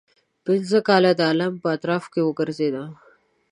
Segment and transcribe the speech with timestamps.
[0.45, 2.89] پنځه کاله د عالم په اطرافو کې وګرځېدم.